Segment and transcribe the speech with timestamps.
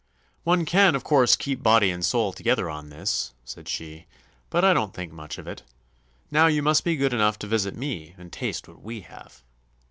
[0.43, 4.07] "One can, of course, keep body and soul together on this," said she;
[4.49, 5.61] "but I don't think much of it.
[6.31, 9.43] Now you must be good enough to visit me and taste what we have."